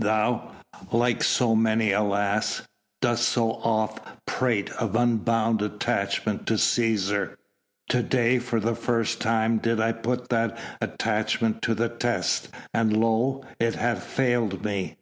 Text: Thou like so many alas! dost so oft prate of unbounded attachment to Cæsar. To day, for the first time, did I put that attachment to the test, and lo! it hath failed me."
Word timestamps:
Thou 0.00 0.50
like 0.90 1.22
so 1.22 1.54
many 1.54 1.92
alas! 1.92 2.62
dost 3.00 3.28
so 3.28 3.52
oft 3.52 4.04
prate 4.26 4.68
of 4.70 4.96
unbounded 4.96 5.74
attachment 5.74 6.48
to 6.48 6.54
Cæsar. 6.54 7.36
To 7.90 8.02
day, 8.02 8.40
for 8.40 8.58
the 8.58 8.74
first 8.74 9.20
time, 9.20 9.58
did 9.58 9.78
I 9.80 9.92
put 9.92 10.30
that 10.30 10.58
attachment 10.80 11.62
to 11.62 11.76
the 11.76 11.88
test, 11.88 12.48
and 12.72 12.96
lo! 12.96 13.44
it 13.60 13.76
hath 13.76 14.02
failed 14.02 14.64
me." 14.64 14.96